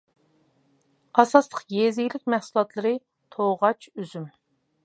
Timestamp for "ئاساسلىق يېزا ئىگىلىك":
1.17-2.27